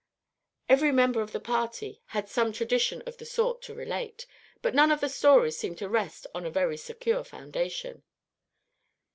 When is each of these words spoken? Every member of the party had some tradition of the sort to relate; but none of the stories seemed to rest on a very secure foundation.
Every 0.67 0.91
member 0.91 1.21
of 1.21 1.31
the 1.31 1.39
party 1.39 2.01
had 2.07 2.27
some 2.27 2.51
tradition 2.51 3.03
of 3.05 3.17
the 3.17 3.25
sort 3.27 3.61
to 3.61 3.75
relate; 3.75 4.25
but 4.63 4.73
none 4.73 4.91
of 4.91 4.99
the 4.99 5.07
stories 5.09 5.59
seemed 5.59 5.77
to 5.77 5.87
rest 5.89 6.25
on 6.33 6.43
a 6.43 6.49
very 6.49 6.75
secure 6.77 7.23
foundation. 7.23 8.01